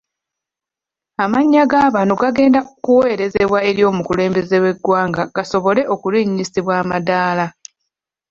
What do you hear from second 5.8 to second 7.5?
okulinnyisibwa amadaala.